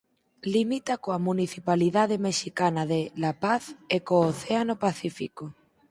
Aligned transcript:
Limita 0.53 0.93
coa 1.03 1.19
municipalidade 1.29 2.15
mexicana 2.27 2.83
de 2.91 3.01
La 3.23 3.33
Paz 3.43 3.63
e 3.95 3.97
co 4.07 4.15
Océano 4.31 4.75
Pacífico. 4.85 5.45